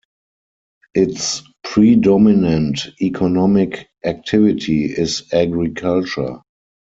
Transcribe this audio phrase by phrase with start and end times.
[0.95, 6.39] Its predominant economic activity is agriculture.